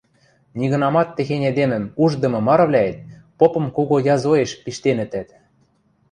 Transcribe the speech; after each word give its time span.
Нигынамат 0.57 1.09
техень 1.15 1.47
эдемӹм 1.49 1.83
уждымы 2.03 2.39
марывлӓэт 2.47 2.97
попым 3.39 3.65
кого 3.75 3.95
язоэш 4.15 4.51
пиштенӹтӓт 4.63 5.29